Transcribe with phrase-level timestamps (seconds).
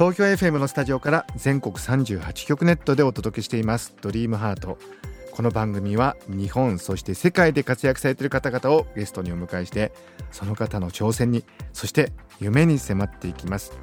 [0.00, 3.94] 東京 FM のスタジオから全国38局ネットでお届けしています。
[4.00, 4.78] ドリームハート。
[5.30, 9.92] この番組は日本そして世界で活躍されている方々をゲストにお迎えして
[10.30, 11.44] その方の挑戦に
[11.74, 13.78] そして夢に迫っていきます。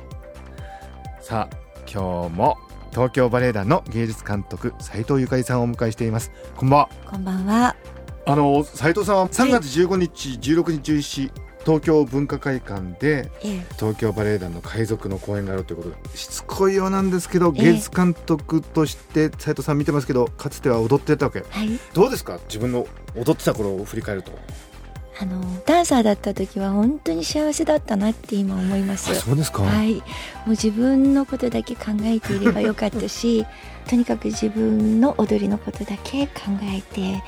[1.22, 2.58] さあ今日も
[2.89, 6.31] 東京バレエ団の芸術監督斉藤ゆかりさんをお迎えしています。
[6.55, 6.89] こんばんは。
[7.05, 7.75] こんばんは。
[8.25, 21.78] あの斉藤さんは3月15日、16日11東京文化会館でええ、東京バレエ団の海賊の公演があるということでしつこいようなんですけどええ芸術監督として斉藤さん見てますけどかつては踊ってたわけはい。
[21.94, 22.39] どうですか？
[22.47, 24.31] 自分の踊ってた頃を振り返ると
[25.19, 29.13] あのダンサーだった時は本当に幸せだったなって今思います。
[29.16, 29.95] そうですか、はい。
[29.95, 30.02] も
[30.47, 33.45] う自分のことだけ考えていればよかったし、
[33.89, 37.22] とにかく自分の踊りのことだけ考えて。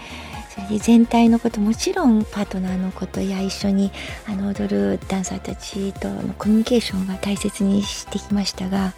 [0.80, 3.92] 全体のこともちろんパートナーのことや一緒に
[4.28, 8.94] あの踊るダンサーたちとのコミュニケーションは大切にしてきましたが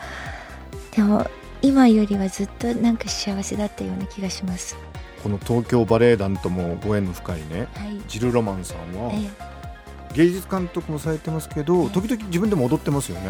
[0.95, 1.29] でも
[1.61, 4.75] 今よりはずっとなんか幸せだったような気がします。
[5.21, 8.01] この東京バレエ団ともご縁の深いねはい。
[8.07, 10.15] ジル・ロマンさんはええ。
[10.15, 13.29] 芸術監督もされてますけど時々自分でも踊ってますよね。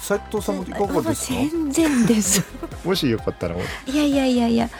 [0.00, 1.34] 斉藤さんもいかがですか？
[1.34, 2.44] 全然です。
[2.86, 3.56] もしよかったら。
[3.56, 3.58] い
[3.96, 4.70] やいやいやいや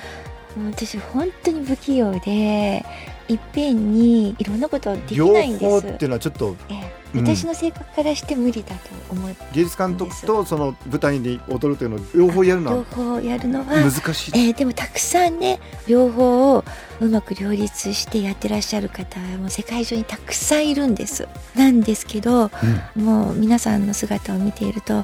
[0.64, 2.84] 私本当に不器用で
[3.28, 5.64] いっぺんにいろんなことでき両ないんです。
[5.64, 7.18] 方っていうのはちょっとええ。
[7.18, 7.26] うん。
[7.26, 14.32] 私の性格からして無理だと思う、芸術監督とその舞台に踊るというのを両方やるの両は方やるのは難しい。
[14.34, 16.64] えーでもたくさんね両方を
[17.00, 21.28] うまく両立してやってらっしゃる方も世界中にたくさんいるんです。
[21.54, 22.50] なんですけど
[22.94, 24.96] もう皆さんの姿を見ているとい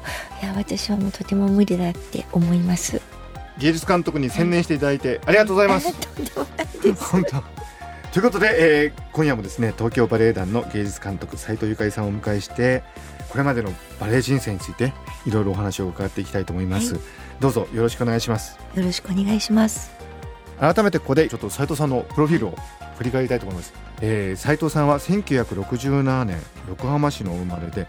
[0.45, 3.01] や私はもうとても無理だって思います
[3.57, 5.93] 芸術監督に専念していただいてありがとうございます。
[7.11, 7.43] 本当。
[8.11, 12.83] ということで、えー今夜もですね東京バレエ団の芸術監督斉藤ゆかりさんをお迎えして
[13.29, 14.93] これまでのバレエ人生について
[15.25, 16.99] いろいろお話を伺っていきたいと思います、は
[17.39, 18.57] どうぞよろしくお願いします。
[18.75, 20.03] よろしくお願いします。
[20.59, 22.55] 改めてここでちょっと斉藤さんのプロフィールを
[22.97, 26.39] 振り返りたいと思います、えー、斉藤さんは1967年
[26.69, 27.87] 横浜市のお生まれで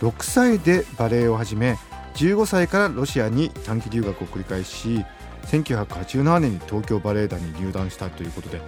[0.00, 1.76] 6歳でバレエを始め
[2.14, 5.04] 15歳からロシアに短期留学を繰り返し
[5.46, 8.60] 1987年に東京バレエ団に入団したということで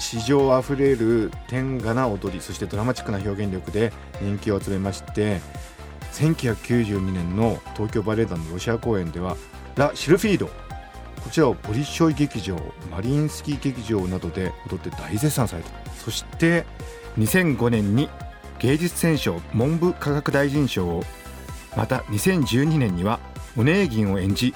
[0.00, 5.40] 史上あふれる天下な踊りそしてドラマチックな表現力で人気を集めまして
[6.12, 9.36] 1992年の東京バレエ団のロシア公演では
[9.76, 10.48] ラ・シルフィード
[11.28, 12.56] こちらをボリショイ劇場
[12.90, 15.70] マリンスキー劇場などで踊って大絶賛された。
[15.94, 16.64] そして
[17.18, 18.08] 2005年に
[18.60, 21.04] 芸術選奨文部科学大臣賞を
[21.76, 23.20] また2012年には
[23.56, 24.54] オネーギンを演じ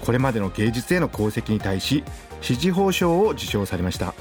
[0.00, 2.04] これまでの芸術への功績に対し
[2.40, 4.14] 支持報奨を受賞されました。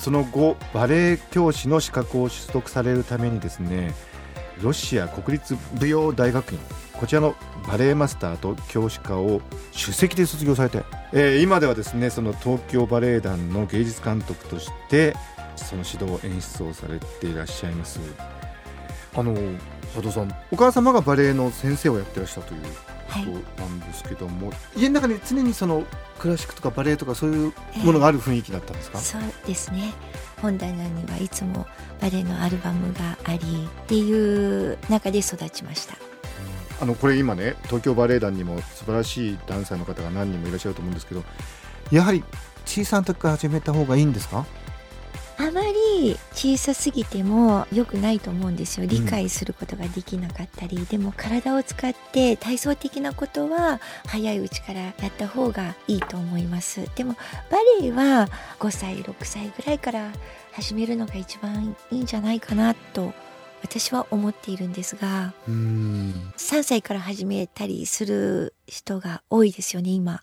[0.00, 3.94] その後バレエ教師の資格を取得されるためにですね
[4.62, 6.58] ロシア国立舞踊大学院
[6.94, 7.34] こちらの
[7.68, 15.14] バレエマスターと教師科を首席で卒業されて、えー今ではですねその東京バレエ団の芸術監督として
[15.56, 18.00] その指導演出をされていらっしゃいます。
[19.14, 19.34] あの
[19.94, 22.62] 佐藤さんお母様がバレエの先生をやってらっしゃるという
[23.08, 23.24] はい。
[23.24, 25.84] ことなんですけども、家の中に常にその
[26.20, 27.52] クラシックとかバレエとかそういう
[27.84, 29.92] ものがある雰囲気だったんですか、そうですね。
[30.40, 31.66] 本棚にはいつも
[32.00, 35.96] バレエのアルバムがありっていう中で育ちました。
[36.80, 41.24] あのこれ今ね東京バレエ団にも素晴らしいダンサーの方が何人もいらっしゃると思うんですけど
[41.90, 42.22] やはり
[42.64, 44.46] 小さな時から始めた方がいいんですか？
[45.40, 48.86] あまり小さすぎても良くないと思うんですよ。
[48.86, 56.84] 理解することができなかったり、でも体を使って体操的なことは早いうちからやった方がいいと思います。
[56.94, 57.14] でも
[57.50, 58.28] バレエは
[58.58, 60.12] 5歳6歳ぐらいから
[60.52, 63.14] 始めるのが一番いいんじゃないかなと
[63.62, 66.32] 私は思っているんですがうーん。
[66.36, 70.22] 3歳から始めたりする人が多いですよね今。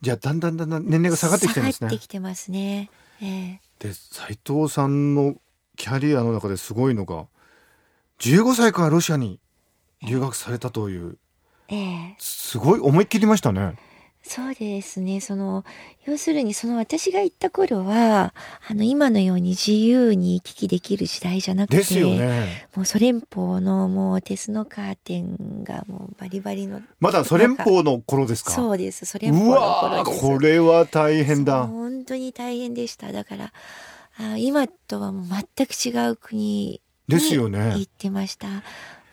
[0.00, 1.78] じゃあだんだんだんだん年齢が下がってきてるんですね。
[1.78, 2.90] 下がってきてますね。
[3.22, 5.34] ええで斉藤さんの
[5.76, 7.26] キャリアの中ですごいのが
[8.20, 9.40] 15歳からロシアに
[10.02, 11.18] 留学されたという。
[11.68, 12.16] ええ。
[12.18, 13.76] すごい思い切りましたね
[14.26, 15.20] そうですね。
[15.20, 15.66] その
[16.06, 18.32] 要するにその私が行った頃は
[18.66, 22.66] あの今のように自由に行き来できる時代じゃなくてですよね。
[22.74, 28.52] もうソ連邦のもう鉄のカーテンがもうバリバリのまだソ連邦の頃ですか？
[28.52, 29.04] そうです。
[29.04, 30.20] ソ連邦うの頃です。
[30.22, 31.66] これは大変だ。
[31.66, 33.12] 本当に大変でした。
[33.12, 33.52] だから
[34.16, 38.46] あ今とはもう全く違う国ですよに行ねってました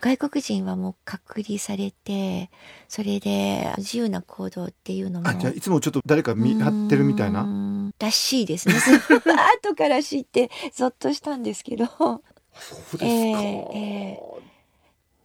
[0.02, 2.50] 外国人はもう隔離されて
[2.88, 7.44] それで自由な行動っていうのもあじゃあいつもちょっと誰か見張ってるみたいな？
[7.44, 8.74] ならしいですね。
[9.62, 11.86] 後から知ってゾッとしたんですけど。
[11.86, 13.78] そうですか、ええ
[14.18, 14.18] え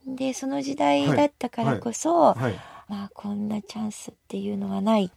[0.08, 2.54] でその時代だったからこそ、はい。
[2.88, 5.12] まあこんなチャンスっていうのはない、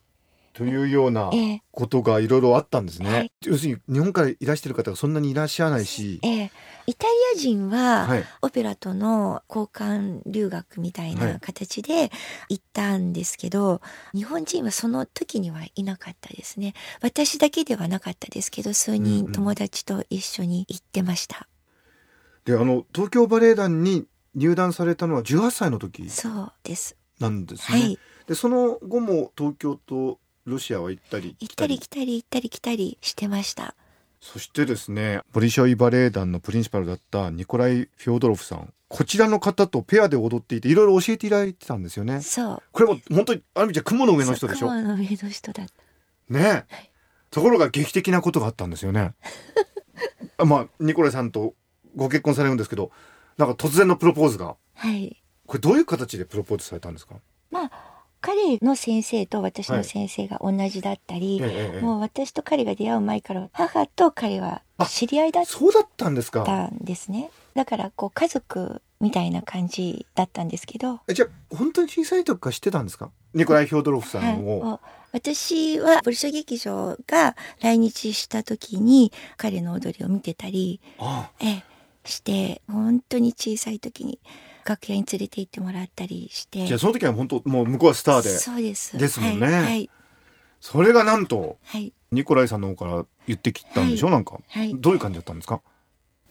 [0.53, 1.63] というようなええ。
[1.71, 3.33] ことがいろいろあったんですね、はい。
[3.45, 6.51] 要するに日本からいらしてる方がそんなにいらっしゃらないし、ええ
[6.87, 8.25] イタリア人は、はい。
[8.43, 11.41] オペラとの交換留学みたいはない。
[11.41, 12.11] 形で
[12.49, 13.81] 行ったんですけど、
[14.15, 16.75] 日本人はその時にはいなかったですね。
[17.03, 21.49] 私だけではなかったですけど数うんうん人友達と一緒に行ってました、
[22.45, 26.97] であの東京バレエ団に入団されたのは18歳の時そうです。
[27.19, 27.99] なんですね、はい。
[28.27, 31.37] でその後も東京とロシアは行ったり？
[31.41, 33.75] 行ったり来たり行ったり来たりしてました
[34.21, 42.23] そしてですねボリショイバレエ団のプリンシパルだったニコライ・フョードロフさんこちらの方とペアで踊っていていろいろ教えていただいてたんですよね。
[42.23, 42.63] そう。
[42.73, 44.67] これも本当にある意味じゃ雲の上の人でしょ？
[44.67, 46.35] 雲の上の人だった。
[46.35, 46.67] ね
[47.31, 49.15] ところが劇的なことがあったんですよね。
[50.39, 51.55] あ まあニコライさんと
[51.95, 52.91] ご結婚されるんですけど
[53.39, 54.57] なんか突然のプロポーズが。
[54.75, 55.23] はい。
[55.47, 57.15] これどういう形でプロポーズされたんですか？
[57.53, 57.71] まあ
[58.21, 66.45] 彼の先生と私の先生が同じだったり、ええええもう私と彼が出会う前から母と彼は知り合いだっそうだったんですか。
[66.45, 73.11] たんですねだからこう家族みたいな感じだったんですけど、えじゃあ本当に小さい時から知ってたんですか？
[73.33, 74.81] ニコライ・フョードロフさはい、んを、もう
[75.13, 80.81] 私はボリショ劇場が来日した時に彼の踊りを見てたり、
[81.41, 81.63] え、
[82.05, 84.19] して本当に小さい時に
[84.65, 86.67] 楽屋に連れて行ってもらったりして。
[86.67, 88.29] じゃあその時は本当もう向こうはスターで。
[88.31, 88.97] そうです。
[88.97, 89.47] ですもんね。
[89.47, 89.91] はいはい、
[90.61, 91.93] それがなんとはい。
[92.13, 94.41] ニコライさんの方から言ってきたんでしょ、はなんか。
[94.49, 94.75] はい。
[94.75, 95.61] どういう感じだったんですか？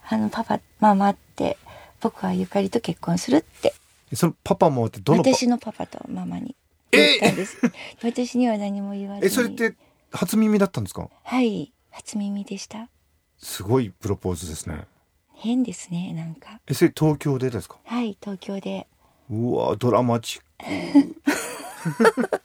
[0.07, 1.57] あのパパママって。
[2.01, 3.73] 僕はゆかりと結婚するって。
[4.13, 5.33] そのパパもってどのパ？
[5.33, 6.55] 私のパパとママに。
[6.91, 7.57] 言ったんです。
[8.03, 9.27] 私には何も言わずに。
[9.27, 9.75] えそれって
[10.11, 11.09] 初耳だったんですか？
[11.23, 11.73] はい。
[11.91, 12.87] 初耳でした。
[13.37, 14.85] すごいプロポーズですね
[15.39, 16.59] 変ですねなんか。
[16.67, 17.77] えそれ東京でですか？
[17.85, 18.87] はい東京で。
[19.31, 21.15] うわドラマチック。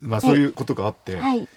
[0.00, 1.48] まあそういうことがあって、はい。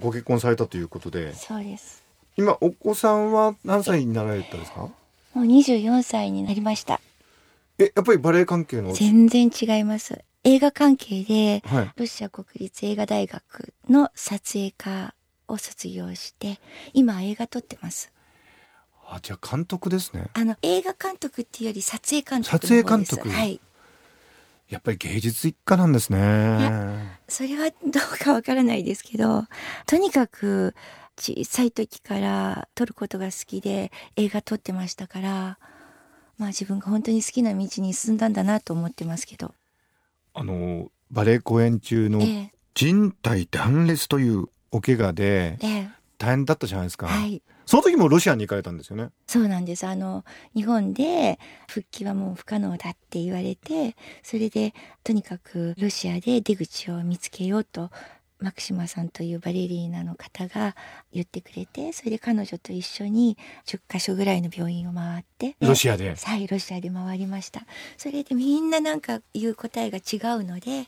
[0.00, 1.34] ご結婚されたということで。
[1.34, 2.02] そうです。
[2.36, 4.80] 今お子さんは何歳になられたんですか？
[4.82, 4.92] も
[5.36, 7.00] う24歳になりました。
[7.78, 10.22] えやっぱりバレエ関係の全然違います。
[10.44, 11.90] 映画関係ではい。
[11.96, 15.14] ロシア国立映画大学の撮影科
[15.48, 16.58] を卒業して
[16.92, 18.11] 今映画撮ってます
[19.14, 20.28] あじゃあ監督ですね。
[20.32, 23.28] あの映画監督っていうより撮影監督撮影監督。
[23.28, 23.60] はい。
[24.70, 27.18] やっぱり芸術一家なんですね。
[27.28, 29.44] それはどうかわからないですけど
[29.86, 30.74] とにかく
[31.18, 35.58] 小さい時から撮ることが好きで映画撮ってましたから
[36.38, 39.52] まあ自分が本当に好きな道に進んだんだなと思ってますけど、
[40.32, 42.52] あのバレエ公演中のええ。
[42.74, 45.88] 人体断裂というお怪我でええ
[46.22, 47.42] 大変だったじゃないですか、はい。
[47.66, 49.10] その時もロシアに行かれたんですよね。
[49.26, 49.84] そうなんです。
[49.86, 50.24] あの
[50.54, 54.72] 日本で復帰はもう不可能だって言われてそれで
[55.02, 57.90] とにかくロシアで出口を見つけようと
[58.38, 60.76] マクシマさんというバレリーナの方が
[61.12, 66.14] 言ってくれてそれで彼女と一緒に10カ所ぐらいの病院を回ってロシアで？
[66.14, 67.62] はいロシアで回りました。
[67.96, 70.86] それでみんななんか言う答えが違うので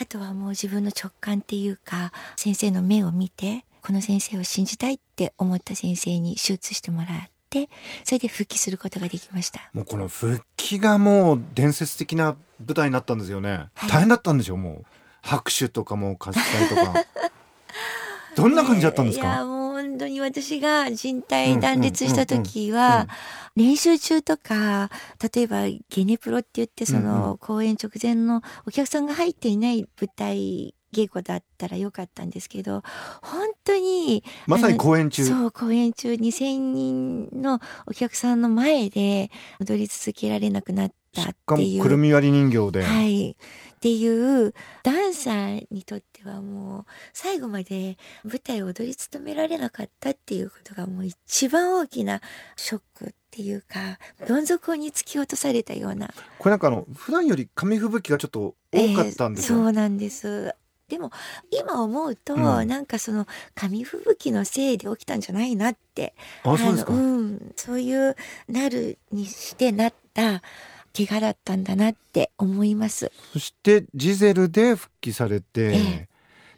[0.00, 7.08] あとはもう自分の直感っていうか先生の目を見てこの先生を信じたいって思った先生に手術してもらっ
[7.50, 7.68] て
[8.04, 9.70] それで復帰することができました。
[9.72, 13.90] もうこの復帰がもう伝説的な舞台になったんですよね、はい。
[13.90, 14.84] 大変だったんでしょうもう。
[15.20, 17.04] 拍手とかも喝采とか。
[18.34, 23.06] どんな感じだったんですいやかもう本当に私が人体断裂した時は
[23.56, 24.90] 練習中とか
[25.34, 32.82] 例えばゲネプロって言ってその公演直前のお客さんが入っていない舞台稽古だったらよかったんですけど
[33.22, 35.24] 本当にまさに公演中。
[35.24, 39.30] そう公演中2,000人のお客さんの前で
[39.60, 41.82] 踊り続けられなくなったしっていう。
[41.82, 43.30] くるみ割り人形で、はい。
[43.32, 43.34] っ
[43.80, 52.20] ていうダンサーにとってはもう最後まで舞台を踊り務められなかったっていうことがもう一番大きな
[52.56, 56.10] ショックっていうかどん底に突き落とされたような。
[56.38, 60.54] これなんかあの普段より紙吹雪がちょっと多かったんですよ、えーそうなんです。
[60.92, 61.10] でも
[61.50, 62.68] 今思うと、うん。
[62.68, 68.14] なんかその紙吹雪のせいで起きたんじゃないなってあそうですか、のうん、そういう
[68.46, 70.42] なるにしてなった
[70.94, 73.10] 怪我だったんだなって思います。
[73.32, 76.08] そしてジゼルで復帰されて、ええ。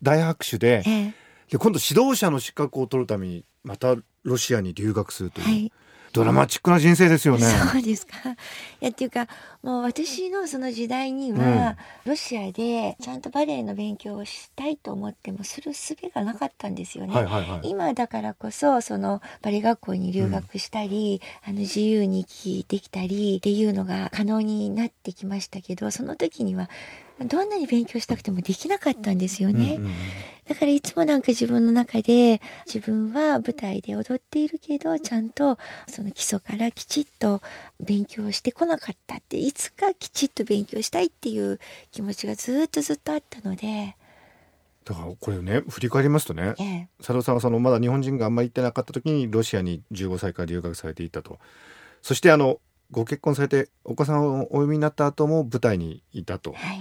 [0.02, 1.14] 大拍手でええ。
[1.52, 5.72] で今度指導者の資格を取るためにまたロシアに留学するという、はい、
[6.14, 7.42] ドラマチックな人生ですよね。
[7.42, 8.14] そうですか。
[8.80, 9.26] いやっていうか
[9.62, 17.14] もう私のその時代には、ロシアでちゃんとバレエの勉強をしたいと思ってもする術がなかったんですよね。
[17.14, 17.68] はいはいはい。
[17.68, 26.70] 今だからこそそのバレエ学校に留学したり、あの自由に聞いてきたりっていうのが可能になってきましたけどその時には
[27.20, 29.76] どんなに勉強したくてもできなかったんですよね。
[29.76, 29.94] うんうんうん。
[30.48, 37.40] だからいつもなんか自分の中で自分は舞台で踊っているけどちゃんとその基礎からきちっと
[37.80, 41.58] 勉強してこなかったっていつかきちっと勉強したいっていう
[41.92, 43.96] 気持ちがずっとずっとあったので、
[44.84, 51.38] だからこれね振り返りますとねええ、佐藤さんはそのまだ日本人があんまり行ってなかった時にロシアに15歳から留学されていたと。
[52.02, 56.52] そしてあのご結婚されてお子さんをお産みになった後も舞台にいたと。
[56.52, 56.80] はい。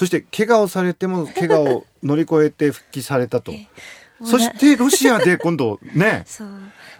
[0.00, 3.52] そして怪我をされても 怪我を乗り越えて復帰されたと。
[4.24, 6.48] そなしてロシアで今度ねそう。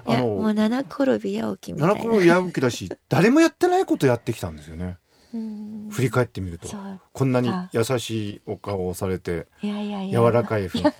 [0.04, 1.94] あのもう七転び八起きみたいな。
[1.94, 4.98] 七個やぶきだし誰もやってないことやってきたんですよね。
[5.32, 5.88] うん。
[5.90, 6.68] 振り返ってみると。
[7.14, 10.20] こんなに優しいお顔をされていやいやいや。
[10.20, 10.92] 柔らかい雰囲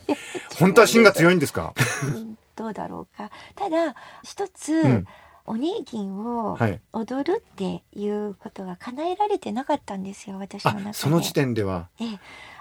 [0.49, 1.75] 気本当は芯が強いんですか？
[2.03, 2.39] うん。
[2.57, 3.31] どうだろうか。
[3.55, 5.07] ただ一つ、うん
[5.47, 6.81] お姉銀をはい。
[6.93, 10.91] 踊るっていうことが叶えられてなかったんですよ私の中で。
[10.91, 11.89] あその時点では。
[12.01, 12.19] ええ。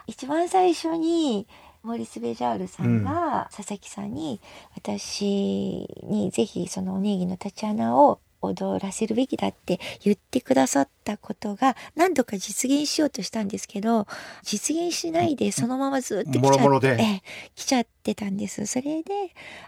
[0.08, 1.48] 一番最初に
[1.84, 4.42] モーリス・ベジャールさんが佐々木さんに
[4.76, 14.08] 私にぜひそのおねぎのタチアナを踊らせるべきだって言ってくださったことが何度か実現しようとしたんですけど
[14.44, 16.96] 実現しないでそのままずっと来ちゃもろもろで。
[17.00, 17.22] ええ
[17.56, 18.66] 来ちゃってたんです。
[18.66, 19.14] それで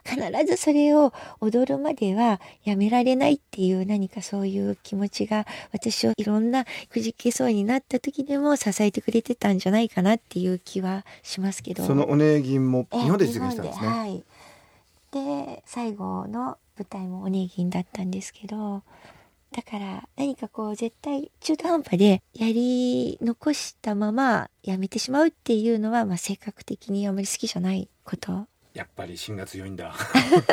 [0.06, 11.86] 必ずそれを踊るまではやめられないっていう何かそういう気持ちが私をいろんなくじけそうになった時でも支えてくれてたんじゃないかなっていう気はしますけど。
[11.86, 14.24] そのおねぎもええ日本で実現したんですね、はい。
[15.12, 18.82] で最後の舞台もおねぎんだったんですけど
[19.52, 28.48] だから何かこう絶対中途半端でやり残したままやめてしまうっていうのは、まあ、性格的にあまり好きじゃないこと。
[28.74, 29.94] やっぱり芯が強いんだ。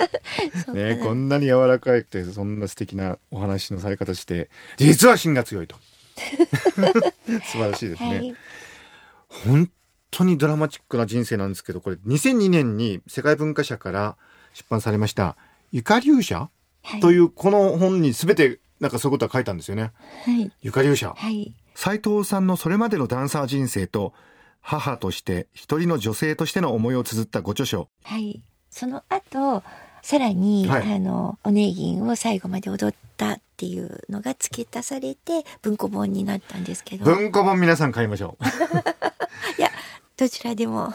[0.74, 1.04] ねな。
[1.04, 5.76] こんなに柔らかくてそんな素敵なお話のされ方して実は芯が強いと。
[6.18, 8.34] 素晴らしいですね、はい。
[9.28, 9.70] 本
[10.10, 14.16] 当にドラマチックな人生なんですけどこれ2002年に世界文化社から
[14.54, 15.36] 出版されました
[15.70, 16.50] 「ゆかりゅう者」
[16.82, 17.00] はい。
[17.00, 19.92] というこの本に全てなんかそういうことは書いたんですよね。
[20.24, 20.50] はい。
[20.62, 21.54] ゆかりゅう者はい。
[21.74, 24.12] 斉藤さんのそれまでのダンサー人生と
[24.60, 27.88] 母として一人の女性としての思いを綴ったご著書。
[28.04, 28.42] はい。
[28.70, 29.62] その後
[30.02, 30.94] さらに、はい。
[30.94, 37.04] あのおねぎんを最後まで踊ったっていうのが付け足されて文庫本になったんですけど。
[37.04, 38.44] 文庫本皆さん買いましょう。
[39.58, 39.70] いや
[40.16, 40.94] どちらでも。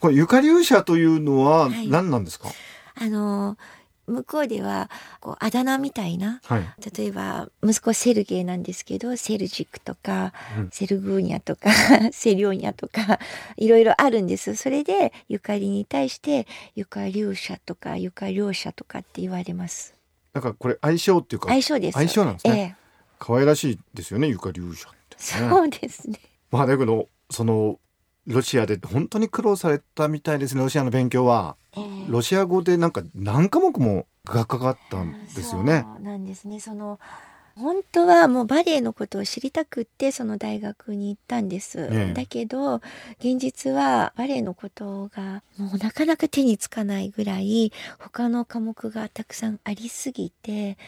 [0.00, 1.88] これゆかりゅう者というのははい。
[1.88, 2.48] 何なんですか、
[2.94, 3.56] あの
[4.06, 4.90] 向こうでは
[5.20, 6.64] こうあだ名みたいなはい、
[6.96, 10.70] 例えば息子セルゲイなんですけどセルジックとか、うん。
[10.70, 11.70] セルグーニャとか
[12.12, 13.18] セリョーニャとか
[13.56, 14.56] いろいろあるんです。
[14.56, 19.94] それでゆかりに対してゆかりゅう者とかゆかりょう者とかって言われます。
[20.32, 21.94] なんかこれ相性っていうか相性です。
[21.94, 22.76] 相性なんですね、ええ。
[23.18, 26.18] 可愛らしいですよねゆかりゅう者って、ね、そうですね。
[26.50, 27.78] まあだけどその
[28.26, 31.56] ロシアで本当に苦労されたみたいですねロシアの勉強は。
[31.76, 32.10] ええ。
[32.10, 35.84] ロシア語でなんか何科目もがかかったんですよね。
[35.96, 36.60] そうなんですね。
[36.60, 36.98] その
[37.56, 42.14] 本当はもうバレエのことを知りたくってその大学に行ったんです、ええ。
[42.14, 42.76] だけど
[43.18, 50.78] 現実はバレエのことがもうなかなか手につかないぐらい他の科目がたくさんありすぎて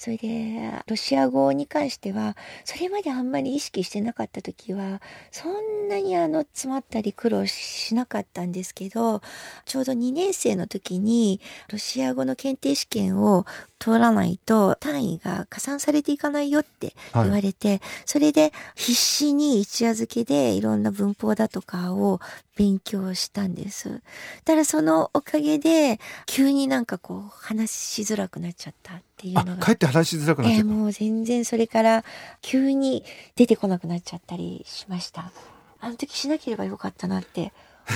[0.00, 9.20] それでロシア語に関してはそれまであんまり意識してなかった時はそんなにあの詰まったり苦労しなかったんですけど
[9.66, 13.44] ちょうど2年生の時にロシア語の検定試験を
[13.80, 17.24] 通らないと単位が加算されていかないよってはい。
[17.24, 22.20] 言われて、それで必死に一夜漬けでいろんな文法だとかを
[22.60, 24.02] 勉強したんです。
[24.44, 32.04] ただそのおかげで急になんかこう話しづらくなっちゃったっていうあのがかえって話しづらくなっちゃった、えーもう全然それから
[32.42, 33.02] 急に
[33.34, 35.32] 出てこなくなっちゃったりしました。
[35.80, 37.54] あの時しなければよかったなって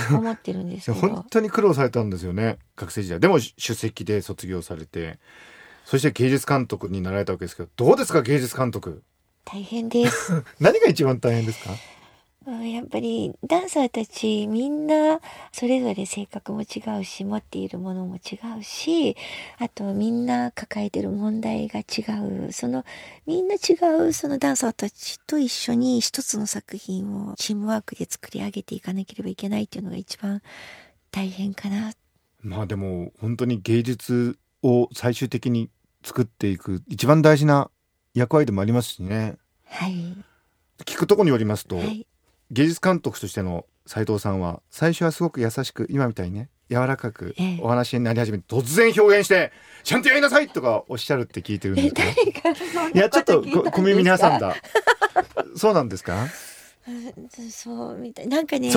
[0.09, 2.57] 思ってるんです 本当に苦労されたんですよね。
[2.75, 3.19] 学生時代。
[3.19, 5.19] でも首席で卒業されて。
[5.85, 9.03] そして芸術監督になられたわけですけどどうですか芸術監督？
[9.43, 10.43] 大変です。
[10.59, 11.69] 何が一番大変ですか？
[11.69, 11.77] うん
[12.47, 15.19] やっぱりダンサーたちみんな
[15.51, 19.17] それぞれ性格も違うし持っているものも違うし
[19.57, 22.03] あとみんな抱えてる問題が違
[22.47, 22.51] う。
[22.51, 22.85] その
[23.25, 23.73] みんな違
[24.07, 30.43] うそのダンサーたちと一緒に一つの作品をチームワークで作り上げていかなければいけないっていうのが一番
[31.09, 31.93] 大変かな。
[32.41, 35.71] まあでも本当に芸術を最終的に
[36.03, 37.71] 作っていく一番大事な
[38.13, 39.37] 役割でもありますしね。
[39.65, 39.95] はい。
[40.85, 42.05] 聞くところによりますと、はい
[42.51, 47.59] 芸術監督としての斉藤さんは最初はすごく優しく今みたいにね柔らかくええ。
[47.61, 49.51] お話になり始めて突然表現して
[49.83, 52.89] ちゃんとやりなさいとかおっしゃるって聞いてるんですけど。
[52.93, 54.55] いやちょっと小耳に挟んだ。
[55.55, 56.27] そうなんですか？
[56.87, 58.27] うんそうみたい。
[58.27, 58.71] なんかねい。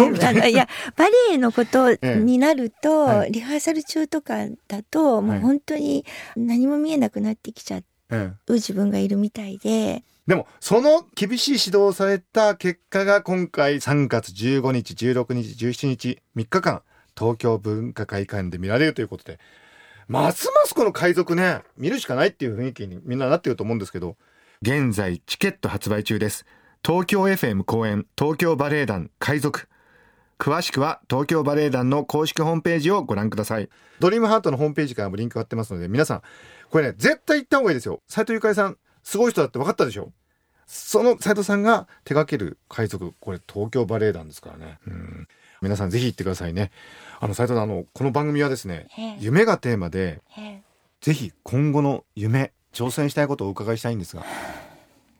[0.54, 3.32] や バレエのことええになると、はい。
[3.32, 5.38] リハーサル中とかだともはい。
[5.38, 6.04] う本当に
[6.36, 8.32] 何も見えなくなってきちゃええ。
[8.48, 16.82] う自分がいるみたいででもその厳しい指導をされた結果が今回3月15日16日17日3日間
[17.18, 19.40] 東京文化会館で見られるということで
[20.06, 24.16] ますますこの海賊ね見るしかないっていう雰囲気にみんななってると思うんですけど
[24.60, 26.44] 現在チケット発売中です。
[26.84, 29.68] 東京 FM 公演東京バレエ団海賊。
[30.36, 33.68] 詳しくは東京バレエ団の公式ホームページをご覧ください。
[34.00, 36.22] ドリームハートのホームページからもリンク貼ってますので皆さん
[36.70, 38.02] これね絶対行った方がいいですよ。
[38.08, 38.78] 斉藤ゆかりさん
[39.08, 40.12] すごい人だって分かったでしょ？
[40.66, 44.78] その斉藤さんが手掛ける海賊これ東京バレエ団ですからね。
[44.86, 45.28] うん。
[45.62, 46.70] 皆さんぜひ行ってくださいね。
[47.18, 49.16] あの斉藤さんあのこの番組はですねええ。
[49.18, 50.60] 夢がテーマでえ
[51.00, 54.26] ぜひ今後の夢挑戦したいことをお伺いしたいんですが。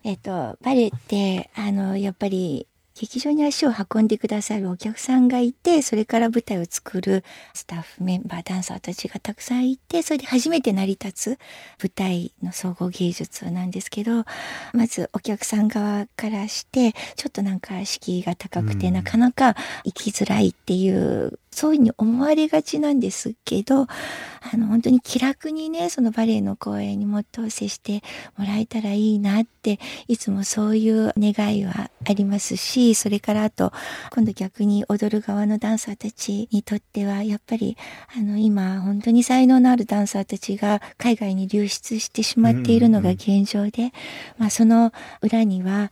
[0.05, 2.68] えっとバレエってあのやっぱり
[3.01, 7.23] 劇場に足を運んでくださるお客さんがいてそれから舞台を作る
[7.55, 11.39] スタッフメンバーダンサーたちがたくさんいてそれで初めて成り立つ
[11.81, 14.25] 舞台の総合芸術なんですけど
[14.73, 18.95] まずお客さん側からしてちょっとなんか敷居が高くてうん。
[18.95, 28.05] なかなか行きづらいっていうそういうふうに思われがちなんですけどあの本当に気楽にねそのバレエの公演にもっと接して
[28.37, 33.73] もらえたらいいなっていつもそういう願いはありますしそれからあと
[34.13, 37.77] 今度逆に踊る側のダンサーたちにとってはやっぱり
[38.17, 43.93] あの今本当に才能のあるダンサーたちが海外に流出してしまっているのが現状で、
[44.39, 45.91] まあ、その裏には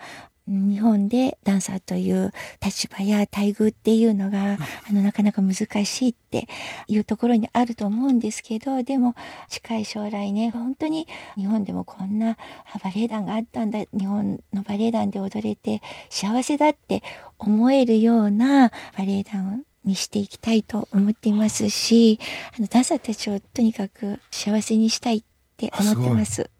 [0.48, 2.32] 日本でダンサーという
[2.64, 5.54] 立場や待遇っていうのが、あのなかなか難
[5.84, 6.46] しいって
[6.86, 9.14] いうところにあると思うんですけどでも
[9.48, 12.36] 近い将来ね本当に日本でもこんな
[12.72, 17.02] あバレエ団があったんだ日本のバレエ団で踊れて幸せだって
[17.38, 22.18] 思えるようなバレエ団にしていきたいと思っていますし
[22.56, 25.22] あのダンサーたちをとにかく幸せにしたいっ
[25.56, 26.50] て思ってます。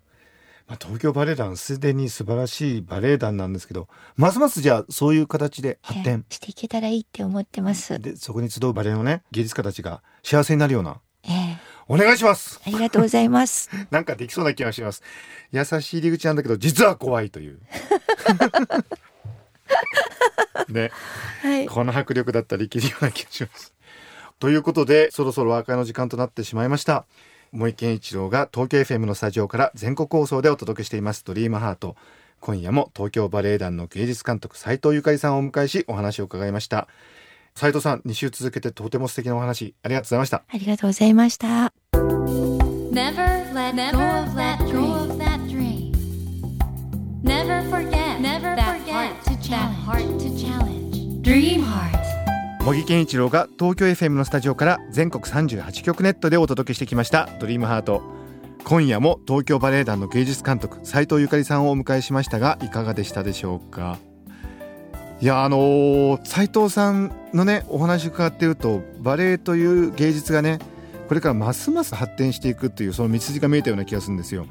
[0.66, 6.14] まあ、東京バレエ団すでに素晴らしいバレエ団なんですけどますますじゃあそういう形で発展。
[6.14, 8.00] ええしていけたらいいって思ってます。
[8.00, 11.00] でそこに集うバレエのね芸術家たちが幸せになるような。
[11.24, 11.59] ええ。
[11.88, 12.61] お願いします。
[12.66, 13.70] ありがとうございます。
[13.92, 15.02] なんかできそうな気がします。
[15.52, 17.61] 優しい入り口なんだけど実は怖いという。
[20.68, 20.90] ね。
[21.42, 21.66] はい。
[21.68, 23.72] この迫力だったらいけるような気がします。
[24.38, 27.07] ということでそろそろお別れの時間となってしまいました
[27.57, 31.97] 森健一郎が東京 FM のスタジオから全国放送でお届けしています「ドリームハート
[32.40, 36.87] 今夜も東京バレエ団の芸術監督斉藤ゆかりさんをお迎えしお話を伺いました
[37.55, 41.73] 斉藤さん2週続けてとても素敵なお話ありがとうございましたありがとうございました。
[42.97, 44.59] Never let go of that
[45.49, 45.92] dream.
[47.23, 48.81] Never forget Never that
[49.85, 51.23] heart to challenge.
[51.23, 51.95] Dream Heart.
[52.66, 58.02] 茂木健一郎が東京 FM のスタジオから全国38局ネットでお届けしてきました「ドリームハート。
[58.64, 63.98] 今夜も東京バレエ団の芸術監督斉藤ゆかりさんをお迎えしましたがいかがでしたでしょうか？
[65.20, 70.59] いやあのー斉藤さんのねお話伺ってるとバレエという芸術がね
[71.07, 74.46] これからますます発展していくっていうその道筋が見えたような気がするんですよ。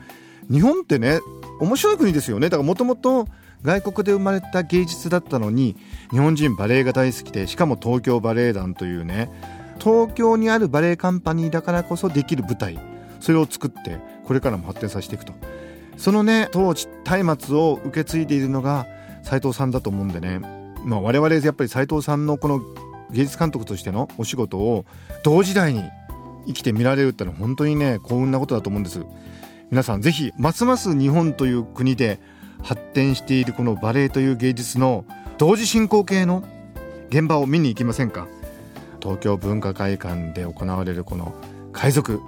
[0.50, 1.20] 日本ってね
[1.60, 2.48] 面白い国ですよね。
[2.48, 3.28] だからもともと
[3.66, 5.76] 外国で生まれた芸術だったのに
[6.12, 9.30] 日本人バレエが大好きでしかも東京バレエ団というね
[9.80, 12.80] 東京にあるバレエカンパニーだからこそできる舞台
[13.20, 15.34] それを作ってこれからも発展させていくと。
[15.98, 16.88] そのね当時
[17.24, 18.86] 松明を受け継いでいるのが
[19.24, 20.40] 斉藤さんだと思うんでね、
[20.84, 22.62] まあ、我々やっぱり斉藤さんのこの
[23.12, 24.86] 芸術監督としてのお仕事を
[25.24, 25.84] 同時代に
[26.48, 29.04] 生きて見られるってのは本当にね幸運なことだと思うんです。
[29.72, 32.20] 皆さんぜひますます日本という国で
[32.62, 35.06] 発展しているこのバレエという芸術の
[35.38, 36.44] 同時進行形の
[37.10, 38.28] 現場を見に行きませんか？
[39.02, 41.36] 東京文化会館で行われるこの
[41.74, 42.20] 海賊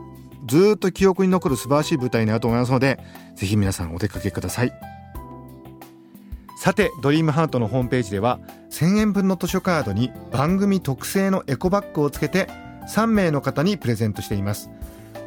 [0.46, 3.00] ずっと記憶に残る素晴らしい舞台になると思いますので
[3.36, 4.72] ぜひ皆さんお出かけください。
[6.60, 8.40] さてドリームハートのホームページでは
[8.72, 12.48] 1000円分の図書カードに番組特製のエコバッグをつけて
[12.90, 14.70] 3名の方にプレゼントしています。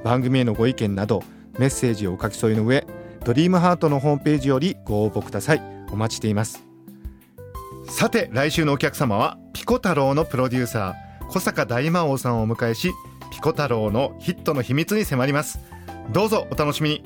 [0.05, 1.23] 番組へのご意見など
[1.59, 2.87] メッセージをお書き添えの上
[3.25, 5.63] ドリームハートのホームページよりご応募ください。
[5.93, 6.65] お待ちしています。
[7.89, 12.93] さて来週のお客様はピコ太郎のプロデューサー小坂大魔王さんをお迎えし
[13.31, 15.61] ピコ太郎のヒットの秘密に迫ります。
[16.13, 17.05] どうぞお楽しみに。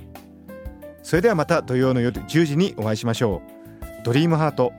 [1.03, 3.43] それではまた土曜の夜10時にお会いしましょ
[4.03, 4.05] う。
[4.05, 4.73] ドリームハート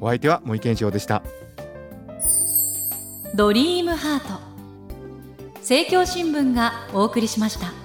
[0.00, 1.22] お相手は森健一郎でした。
[3.34, 4.40] ドリームハート。
[5.56, 7.79] 政教新聞がお送りしました。